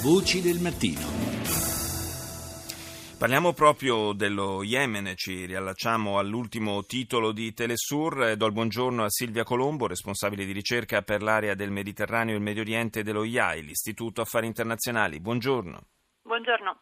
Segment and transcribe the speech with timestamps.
[0.00, 1.00] Voci del mattino.
[3.18, 8.36] Parliamo proprio dello Yemen, ci riallacciamo all'ultimo titolo di Telesur.
[8.36, 12.44] Do il buongiorno a Silvia Colombo, responsabile di ricerca per l'area del Mediterraneo e il
[12.44, 15.18] Medio Oriente dello IAI, l'Istituto Affari Internazionali.
[15.18, 15.80] Buongiorno.
[16.22, 16.80] Buongiorno.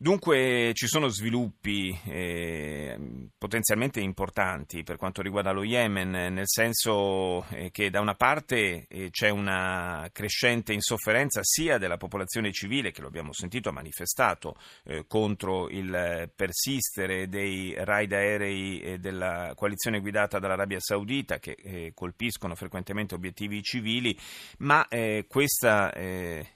[0.00, 2.96] Dunque ci sono sviluppi eh,
[3.36, 9.10] potenzialmente importanti per quanto riguarda lo Yemen, nel senso eh, che da una parte eh,
[9.10, 15.04] c'è una crescente insofferenza sia della popolazione civile, che lo abbiamo sentito ha manifestato eh,
[15.08, 22.54] contro il persistere dei raid aerei eh, della coalizione guidata dall'Arabia Saudita che eh, colpiscono
[22.54, 24.16] frequentemente obiettivi civili,
[24.58, 24.86] ma
[25.26, 25.92] questa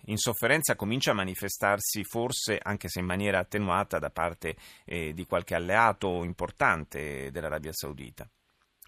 [0.04, 5.24] insofferenza comincia a manifestarsi forse anche se in maniera maniera attenuata da parte eh, di
[5.24, 8.28] qualche alleato importante dell'Arabia Saudita.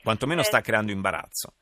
[0.03, 1.55] Quantomeno sta creando imbarazzo.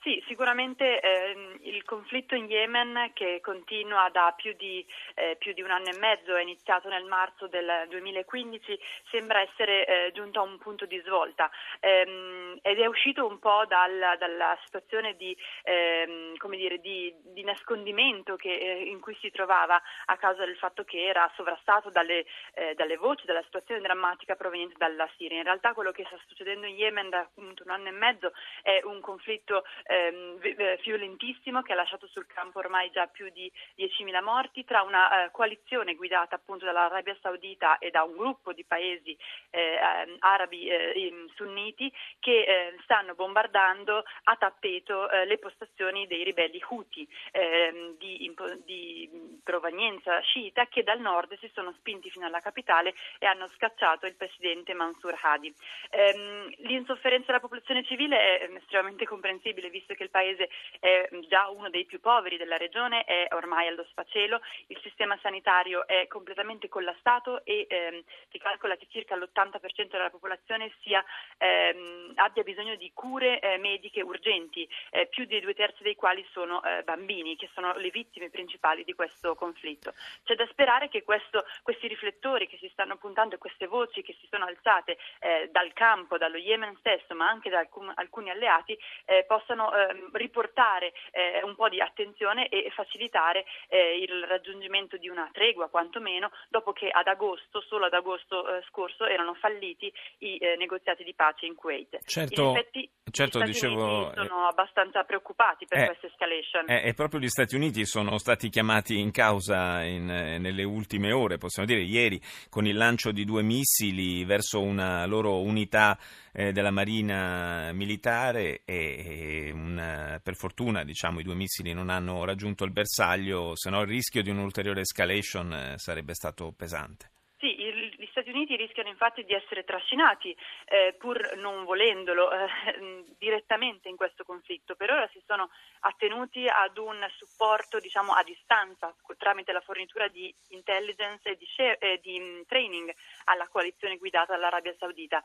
[0.00, 1.57] Sì, sicuramente eh,
[1.88, 4.84] conflitto in Yemen che continua da più di,
[5.14, 8.78] eh, più di, un anno e mezzo, è iniziato nel marzo del 2015,
[9.10, 13.64] sembra essere eh, giunto a un punto di svolta ehm, ed è uscito un po'
[13.66, 19.80] dal, dalla situazione di, ehm, dire, di, di nascondimento che, eh, in cui si trovava
[20.04, 24.74] a causa del fatto che era sovrastato dalle, eh, dalle voci, dalla situazione drammatica proveniente
[24.76, 25.38] dalla Siria.
[25.38, 28.82] In realtà quello che sta succedendo in Yemen da appunto un anno e mezzo è
[28.84, 30.36] un conflitto ehm,
[30.82, 35.94] violentissimo che lasciato sul campo ormai già più di 10.000 morti tra una eh, coalizione
[35.94, 39.16] guidata appunto dall'Arabia Saudita e da un gruppo di paesi
[39.50, 46.24] eh, ehm, arabi eh, sunniti che eh, stanno bombardando a tappeto eh, le postazioni dei
[46.24, 52.40] ribelli Houthi ehm, di, di, provenienza sciita che dal nord si sono spinti fino alla
[52.40, 55.54] capitale e hanno scacciato il presidente Mansour Hadi.
[55.90, 60.48] Ehm, l'insofferenza della popolazione civile è estremamente comprensibile visto che il paese
[60.80, 65.86] è già uno dei più poveri della regione, è ormai allo sfacelo, il sistema sanitario
[65.86, 71.04] è completamente collassato e ehm, si calcola che circa l'80% della popolazione sia,
[71.36, 76.24] ehm, abbia bisogno di cure eh, mediche urgenti, eh, più di due terzi dei quali
[76.30, 79.92] sono eh, bambini, che sono le vittime principali di questo conflitto.
[80.24, 84.16] C'è da sperare che questo, questi riflettori che si stanno puntando e queste voci che
[84.20, 88.78] si sono alzate eh, dal campo, dallo Yemen stesso, ma anche da alcun, alcuni alleati,
[89.06, 95.08] eh, possano eh, riportare eh, un po' di attenzione e facilitare eh, il raggiungimento di
[95.08, 100.36] una tregua quantomeno dopo che ad agosto, solo ad agosto eh, scorso erano falliti i
[100.36, 101.98] eh, negoziati di pace in Kuwait.
[102.04, 106.64] Certo, in effetti certo, gli Stati dicevo, Uniti sono abbastanza preoccupati per questa escalation.
[106.68, 111.68] e proprio gli Stati Uniti sono stati chiamati in causa in, nelle ultime ore, possiamo
[111.68, 115.98] dire ieri, con il lancio di due missili verso una loro unità
[116.38, 122.24] eh, della Marina militare e, e un, per fortuna diciamo, i due missili non hanno
[122.24, 127.10] raggiunto il bersaglio, se no il rischio di un'ulteriore escalation eh, sarebbe stato pesante.
[127.38, 132.48] Sì, gli Stati Uniti rischiano infatti di essere trascinati, eh, pur non volendolo, eh,
[133.18, 134.74] direttamente in questo conflitto.
[134.74, 135.48] Per ora si sono
[135.80, 141.78] attenuti ad un supporto diciamo, a distanza tramite la fornitura di intelligence e di, share,
[141.78, 142.92] eh, di um, training
[143.24, 145.22] alla coalizione guidata dall'Arabia Saudita.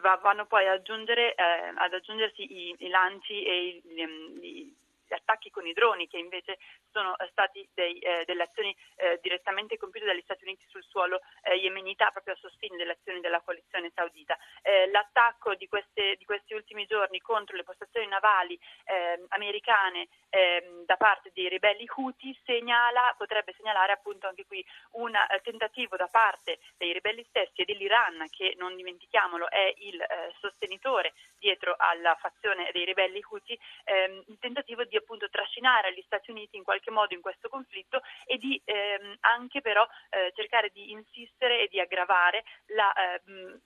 [0.00, 4.06] Vanno poi ad, aggiungere, eh, ad aggiungersi i, i, lanci e i, i,
[4.40, 4.74] gli
[5.14, 6.58] attacchi con i droni che invece
[6.90, 11.20] sono eh, stati dei, eh, delle azioni eh, direttamente compiute dagli Stati Uniti sul suolo
[11.42, 14.36] eh, yemenita proprio a sostegno delle azioni della coalizione saudita.
[14.62, 20.84] Eh, l'attacco di, queste, di, questi ultimi giorni contro le postazioni navali ehm, americane ehm,
[20.84, 26.08] da parte dei ribelli Houthi segnala, potrebbe segnalare appunto anche qui un eh, tentativo da
[26.08, 30.02] parte dei ribelli stessi e dell'Iran che non dimentichiamolo è il
[30.40, 36.30] sostenitore dietro alla fazione dei ribelli Houthi, ehm, il tentativo di appunto trascinare gli Stati
[36.30, 40.90] Uniti in qualche modo in questo conflitto e di ehm, anche però eh, cercare di
[40.90, 42.42] insistere e di aggravare
[42.74, 43.60] la, ehm,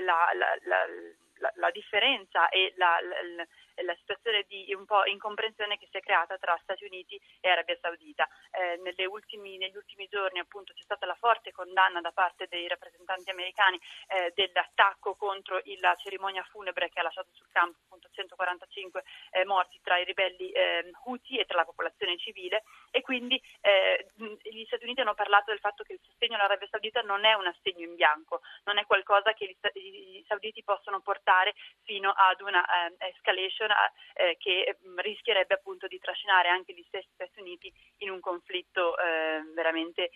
[0.00, 0.86] la, la, la
[1.72, 2.98] differenza e la,
[3.82, 7.78] la situazione di un po' incomprensione che si è creata tra Stati Uniti e Arabia
[7.80, 8.28] Saudita.
[8.50, 13.30] Eh, ultimi, negli ultimi giorni appunto c'è stata la forte condanna da parte dei rappresentanti
[13.30, 13.78] americani
[14.08, 19.80] eh, dell'attacco contro la cerimonia funebre che ha lasciato sul campo appunto 145 eh, morti
[19.82, 24.10] tra i ribelli eh, Houthi e tra la popolazione civile e quindi eh,
[24.42, 27.46] gli Stati Uniti hanno parlato del fatto che il sostegno all'Arabia Saudita non è un
[27.46, 31.31] assegno in bianco, non è qualcosa che gli, gli sauditi possono portare
[31.84, 33.70] fino ad una eh, escalation
[34.14, 38.96] eh, che mm, rischierebbe appunto di trascinare anche gli stessi Stati Uniti in un conflitto
[38.98, 40.10] eh, veramente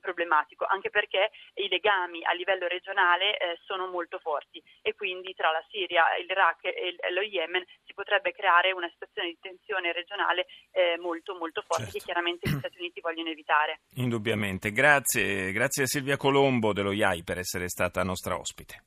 [0.00, 5.64] problematico, anche perché i legami a livello regionale sono molto forti e quindi tra la
[5.68, 10.46] Siria, l'Iraq e lo Yemen si potrebbe creare una situazione di tensione regionale
[10.98, 11.98] molto molto forte certo.
[11.98, 13.80] che chiaramente gli Stati Uniti vogliono evitare.
[13.94, 14.72] Indubbiamente.
[14.72, 18.84] Grazie, grazie a Silvia Colombo dello IAI per essere stata nostra ospite.